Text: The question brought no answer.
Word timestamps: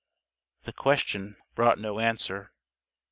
The 0.63 0.73
question 0.73 1.35
brought 1.53 1.77
no 1.77 1.99
answer. 1.99 2.49